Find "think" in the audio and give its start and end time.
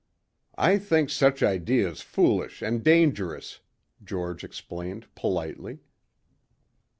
0.79-1.11